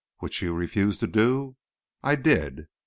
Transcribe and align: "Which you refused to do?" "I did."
"Which 0.17 0.41
you 0.41 0.55
refused 0.55 0.99
to 1.01 1.07
do?" 1.07 1.57
"I 2.01 2.15
did." 2.15 2.65